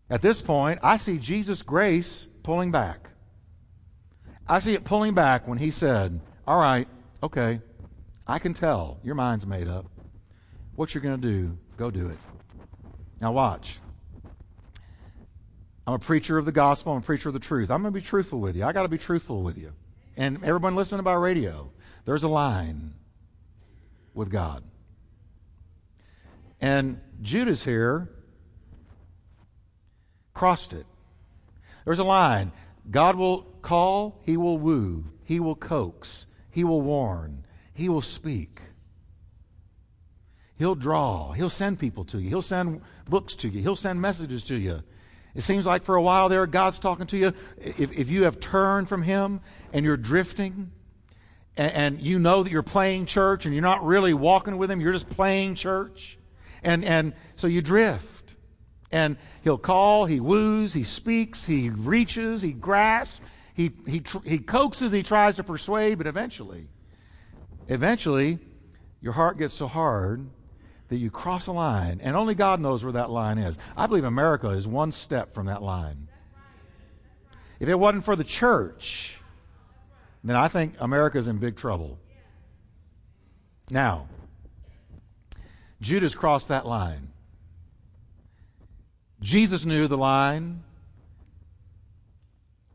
[0.09, 3.11] At this point, I see Jesus' grace pulling back.
[4.47, 6.87] I see it pulling back when he said, All right,
[7.23, 7.61] okay,
[8.31, 9.87] I can tell your mind's made up.
[10.75, 12.17] What you're going to do, go do it.
[13.19, 13.79] Now, watch.
[15.85, 16.93] I'm a preacher of the gospel.
[16.93, 17.69] I'm a preacher of the truth.
[17.69, 18.63] I'm going to be truthful with you.
[18.63, 19.73] I got to be truthful with you.
[20.15, 21.73] And everyone listening about radio,
[22.05, 22.93] there's a line
[24.13, 24.63] with God.
[26.61, 28.13] And Judas here
[30.33, 30.85] crossed it.
[31.83, 32.53] There's a line.
[32.89, 37.43] God will call, he will woo, he will coax, he will warn,
[37.81, 38.61] he will speak.
[40.57, 41.31] He'll draw.
[41.31, 42.29] He'll send people to you.
[42.29, 43.59] He'll send books to you.
[43.59, 44.83] He'll send messages to you.
[45.33, 47.33] It seems like for a while there, God's talking to you.
[47.57, 49.41] If, if you have turned from Him
[49.73, 50.71] and you're drifting,
[51.57, 54.79] and, and, you know that you're playing church and you're not really walking with Him,
[54.79, 56.19] you're just playing church.
[56.61, 58.35] And, and so you drift.
[58.91, 63.21] And He'll call, He woos, He speaks, He reaches, He grasps,
[63.55, 66.67] He, he, he coaxes, He tries to persuade, but eventually,
[67.71, 68.39] eventually,
[69.01, 70.29] your heart gets so hard
[70.89, 73.57] that you cross a line, and only God knows where that line is.
[73.77, 76.09] I believe America is one step from that line.
[77.59, 79.17] If it wasn't for the church,
[80.23, 81.97] then I think America's in big trouble.
[83.69, 84.07] Now,
[85.79, 87.07] Judas crossed that line.
[89.21, 90.63] Jesus knew the line.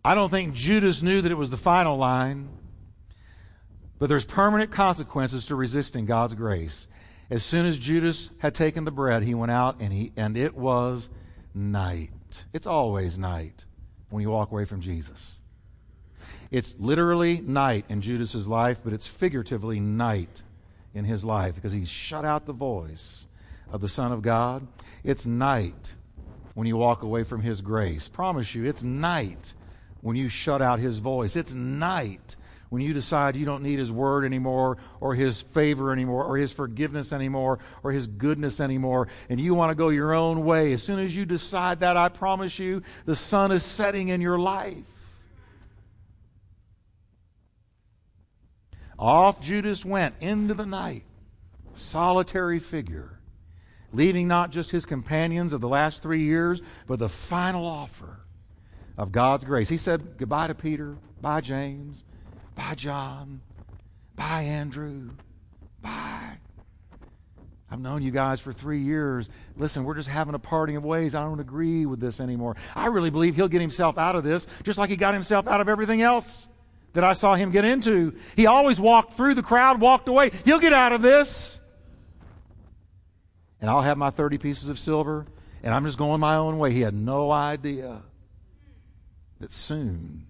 [0.05, 2.49] I don't think Judas knew that it was the final line.
[3.99, 6.87] But there's permanent consequences to resisting God's grace.
[7.31, 10.55] As soon as Judas had taken the bread, he went out and he and it
[10.55, 11.09] was
[11.55, 12.45] night.
[12.53, 13.65] It's always night
[14.11, 15.41] when you walk away from Jesus.
[16.51, 20.43] It's literally night in Judas's life, but it's figuratively night
[20.95, 23.27] in his life because he shut out the voice
[23.71, 24.67] of the Son of God.
[25.03, 25.95] It's night
[26.55, 28.09] when you walk away from his grace.
[28.09, 29.55] Promise you, it's night
[30.01, 31.35] when you shut out his voice.
[31.35, 32.37] It's night
[32.69, 36.53] when you decide you don't need His Word anymore, or His favor anymore, or His
[36.53, 40.83] forgiveness anymore, or His goodness anymore, and you want to go your own way, as
[40.83, 44.85] soon as you decide that, I promise you, the sun is setting in your life.
[48.99, 51.05] Off Judas went into the night,
[51.75, 53.21] solitary figure,
[53.93, 58.21] leaving not just his companions of the last three years, but the final offer
[58.97, 59.69] of God's grace.
[59.69, 62.05] He said goodbye to Peter, bye, James,
[62.57, 63.43] Bye, John.
[64.17, 65.11] Bye, Andrew.
[65.81, 66.39] Bye.
[67.71, 69.29] I've known you guys for three years.
[69.57, 71.15] Listen, we're just having a parting of ways.
[71.15, 72.57] I don't agree with this anymore.
[72.75, 75.61] I really believe he'll get himself out of this, just like he got himself out
[75.61, 76.49] of everything else
[76.95, 78.15] that I saw him get into.
[78.37, 80.31] He always walked through the crowd, walked away.
[80.45, 81.61] He'll get out of this.
[83.61, 85.27] And I'll have my 30 pieces of silver,
[85.63, 86.73] and I'm just going my own way.
[86.73, 88.03] He had no idea
[89.41, 90.26] that soon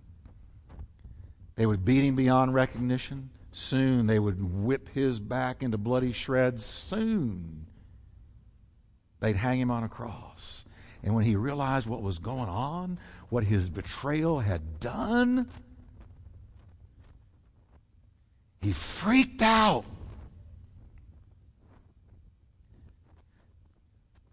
[1.56, 3.30] they would beat him beyond recognition.
[3.50, 6.64] Soon they would whip his back into bloody shreds.
[6.64, 7.66] Soon
[9.20, 10.64] they'd hang him on a cross.
[11.02, 12.98] And when he realized what was going on,
[13.30, 15.48] what his betrayal had done,
[18.60, 19.84] he freaked out.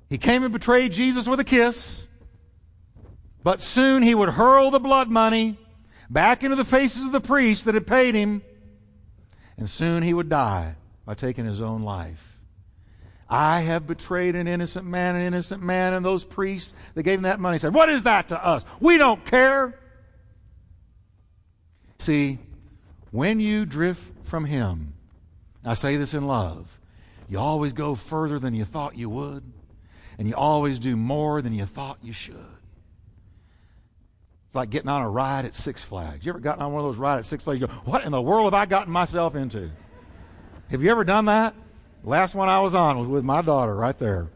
[0.09, 2.07] He came and betrayed Jesus with a kiss,
[3.43, 5.57] but soon he would hurl the blood money
[6.09, 8.41] back into the faces of the priests that had paid him,
[9.57, 10.75] and soon he would die
[11.05, 12.39] by taking his own life.
[13.29, 17.23] I have betrayed an innocent man, an innocent man, and those priests that gave him
[17.23, 18.63] that money said, What is that to us?
[18.79, 19.79] We don't care.
[21.97, 22.39] See,
[23.11, 24.93] when you drift from Him,
[25.63, 26.79] I say this in love,
[27.29, 29.43] you always go further than you thought you would,
[30.17, 32.52] and you always do more than you thought you should.
[34.53, 36.23] It's like getting on a ride at Six Flags.
[36.23, 37.59] You ever gotten on one of those rides at Six Flags?
[37.59, 39.71] You go, What in the world have I gotten myself into?
[40.69, 41.55] Have you ever done that?
[42.03, 44.29] Last one I was on was with my daughter right there.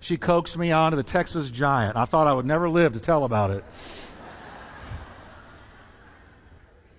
[0.00, 1.96] She coaxed me onto the Texas Giant.
[1.96, 3.62] I thought I would never live to tell about it.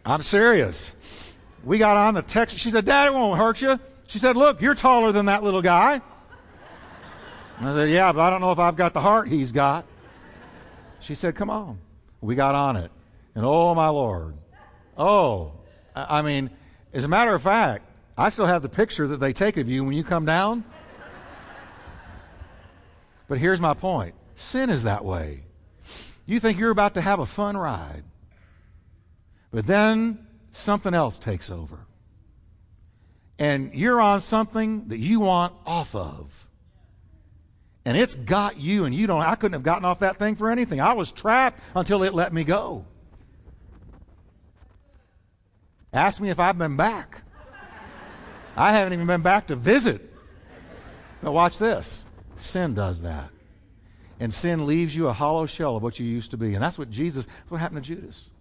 [0.05, 1.35] I'm serious.
[1.65, 2.61] We got on the Texas.
[2.61, 3.77] She said, Dad, it won't hurt you.
[4.07, 5.99] She said, Look, you're taller than that little guy.
[7.57, 9.83] And I said, Yeah, but I don't know if I've got the heart he's got.
[11.01, 11.79] She said, Come on.
[12.27, 12.91] We got on it.
[13.35, 14.35] And oh, my Lord.
[14.97, 15.53] Oh,
[15.95, 16.49] I mean,
[16.91, 17.85] as a matter of fact,
[18.17, 20.65] I still have the picture that they take of you when you come down.
[23.29, 25.45] But here's my point sin is that way.
[26.25, 28.03] You think you're about to have a fun ride,
[29.49, 31.79] but then something else takes over.
[33.39, 36.46] And you're on something that you want off of.
[37.87, 39.21] And it's got you, and you don't.
[39.21, 40.81] I couldn't have gotten off that thing for anything.
[40.81, 42.83] I was trapped until it let me go.
[45.93, 47.21] Ask me if I've been back.
[48.57, 50.01] I haven't even been back to visit.
[51.23, 53.29] But watch this sin does that.
[54.19, 56.55] And sin leaves you a hollow shell of what you used to be.
[56.55, 58.31] And that's what Jesus, what happened to Judas.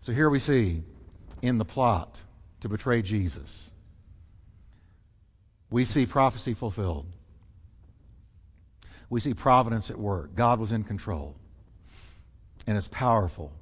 [0.00, 0.84] So here we see
[1.42, 2.22] in the plot
[2.60, 3.72] to betray Jesus,
[5.68, 7.04] we see prophecy fulfilled.
[9.10, 10.34] We see providence at work.
[10.34, 11.36] God was in control.
[12.66, 13.52] And it's powerful.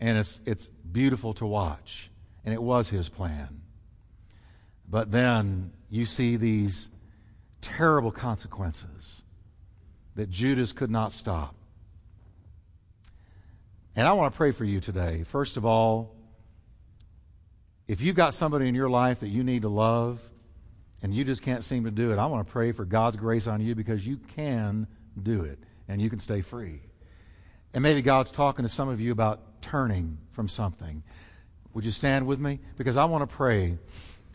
[0.00, 2.10] And it's, it's beautiful to watch.
[2.44, 3.62] And it was his plan.
[4.88, 6.90] But then you see these
[7.60, 9.22] terrible consequences
[10.14, 11.54] that Judas could not stop.
[13.96, 15.24] And I want to pray for you today.
[15.24, 16.14] First of all,
[17.88, 20.20] if you've got somebody in your life that you need to love
[21.02, 23.46] and you just can't seem to do it, I want to pray for God's grace
[23.46, 24.86] on you because you can
[25.20, 26.80] do it and you can stay free.
[27.72, 31.02] And maybe God's talking to some of you about turning from something.
[31.74, 32.60] Would you stand with me?
[32.76, 33.78] Because I want to pray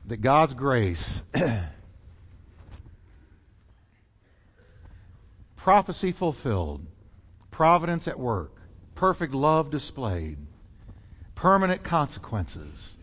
[0.06, 1.24] that God's grace,
[5.56, 6.86] prophecy fulfilled,
[7.52, 8.62] providence at work,
[8.96, 10.38] perfect love displayed,
[11.36, 12.98] permanent consequences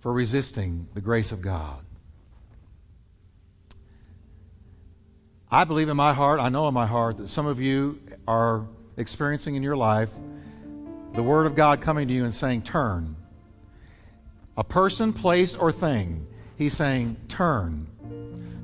[0.00, 1.84] for resisting the grace of God.
[5.50, 8.66] I believe in my heart, I know in my heart, that some of you are
[8.96, 10.10] experiencing in your life
[11.14, 13.16] the Word of God coming to you and saying, Turn
[14.58, 16.26] a person, place, or thing.
[16.56, 17.86] He's saying, turn.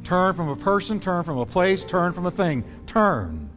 [0.02, 2.64] Turn from a person, turn from a place, turn from a thing.
[2.86, 3.48] Turn.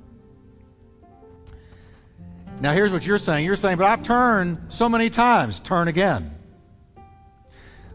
[2.61, 3.43] Now, here's what you're saying.
[3.43, 5.59] You're saying, but I've turned so many times.
[5.59, 6.32] Turn again.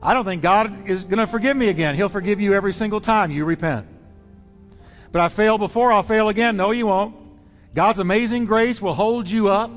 [0.03, 1.95] I don't think God is going to forgive me again.
[1.95, 3.87] He'll forgive you every single time you repent.
[5.13, 6.57] But I failed before, I'll fail again.
[6.57, 7.15] No, you won't.
[7.75, 9.71] God's amazing grace will hold you up.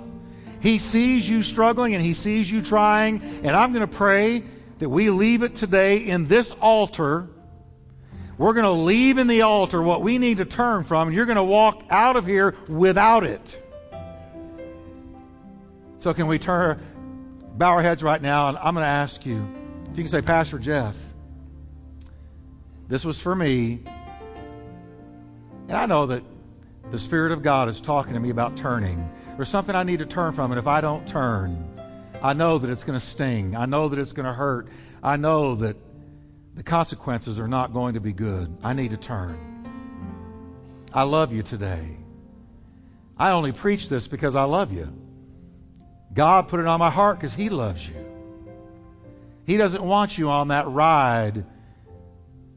[0.61, 3.21] He sees you struggling and He sees you trying.
[3.43, 4.43] And I'm going to pray
[4.79, 7.27] that we leave it today in this altar.
[8.37, 11.25] We're going to leave in the altar what we need to turn from, and you're
[11.25, 13.61] going to walk out of here without it.
[15.99, 16.79] So, can we turn,
[17.57, 19.47] bow our heads right now, and I'm going to ask you
[19.89, 20.97] if you can say, Pastor Jeff,
[22.89, 23.81] this was for me.
[25.67, 26.23] And I know that
[26.91, 29.09] the Spirit of God is talking to me about turning.
[29.35, 31.67] There's something I need to turn from, and if I don't turn,
[32.21, 33.55] I know that it's going to sting.
[33.55, 34.67] I know that it's going to hurt.
[35.03, 35.75] I know that
[36.53, 38.55] the consequences are not going to be good.
[38.63, 39.37] I need to turn.
[40.93, 41.97] I love you today.
[43.17, 44.93] I only preach this because I love you.
[46.13, 47.95] God put it on my heart because He loves you.
[49.45, 51.45] He doesn't want you on that ride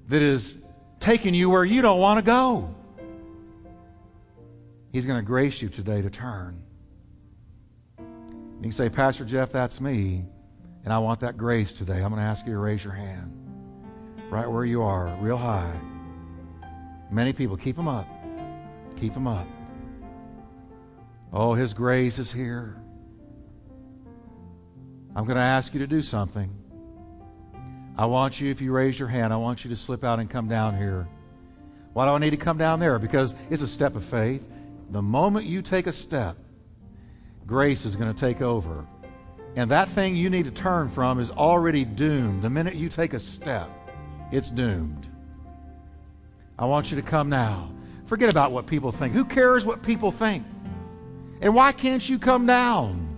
[0.09, 0.56] that is
[1.00, 2.74] taking you where you don't want to go.
[4.99, 6.61] He's going to grace you today to turn.
[8.01, 10.24] You can say, Pastor Jeff, that's me,
[10.82, 12.03] and I want that grace today.
[12.03, 13.32] I'm going to ask you to raise your hand
[14.28, 15.72] right where you are, real high.
[17.12, 18.09] Many people, keep them up.
[18.96, 19.46] Keep them up.
[21.32, 22.74] Oh, His grace is here.
[25.14, 26.53] I'm going to ask you to do something.
[27.96, 30.28] I want you, if you raise your hand, I want you to slip out and
[30.28, 31.07] come down here.
[31.92, 32.99] Why do I need to come down there?
[32.99, 34.44] Because it's a step of faith.
[34.91, 36.36] The moment you take a step,
[37.47, 38.86] grace is going to take over.
[39.57, 42.43] And that thing you need to turn from is already doomed.
[42.43, 43.68] The minute you take a step,
[44.30, 45.07] it's doomed.
[46.59, 47.70] I want you to come now.
[48.07, 49.14] Forget about what people think.
[49.14, 50.45] Who cares what people think?
[51.41, 53.16] And why can't you come down?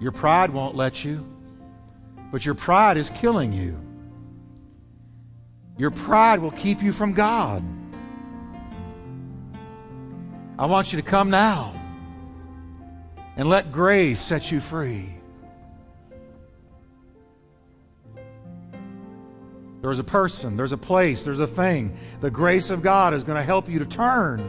[0.00, 1.26] Your pride won't let you,
[2.30, 3.78] but your pride is killing you.
[5.76, 7.62] Your pride will keep you from God.
[10.58, 11.72] I want you to come now
[13.36, 15.14] and let grace set you free.
[19.80, 21.96] There's a person, there's a place, there's a thing.
[22.20, 24.40] The grace of God is going to help you to turn.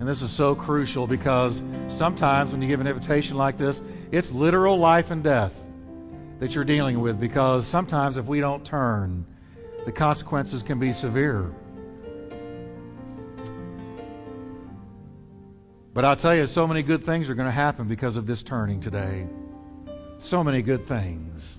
[0.00, 4.32] And this is so crucial because sometimes when you give an invitation like this, it's
[4.32, 5.54] literal life and death
[6.40, 9.24] that you're dealing with because sometimes if we don't turn,
[9.84, 11.52] the consequences can be severe.
[15.94, 18.42] But I'll tell you, so many good things are going to happen because of this
[18.42, 19.26] turning today.
[20.18, 21.58] So many good things.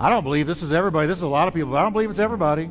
[0.00, 1.06] I don't believe this is everybody.
[1.06, 2.70] This is a lot of people, but I don't believe it's everybody.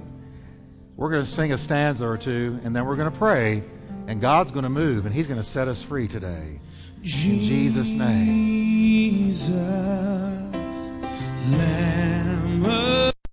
[0.98, 3.64] We're going to sing a stanza or two, and then we're going to pray,
[4.08, 6.60] and God's going to move, and He's going to set us free today.
[6.98, 8.26] In Jesus' name.
[9.32, 9.50] Jesus,
[11.50, 12.41] Lamb